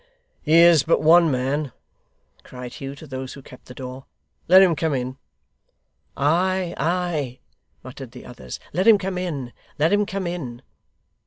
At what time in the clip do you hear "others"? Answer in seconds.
8.25-8.59